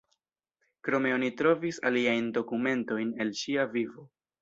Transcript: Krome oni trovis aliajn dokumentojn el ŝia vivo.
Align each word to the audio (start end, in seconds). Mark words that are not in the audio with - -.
Krome 0.87 1.11
oni 1.17 1.29
trovis 1.43 1.81
aliajn 1.91 2.35
dokumentojn 2.41 3.17
el 3.27 3.35
ŝia 3.45 3.71
vivo. 3.79 4.13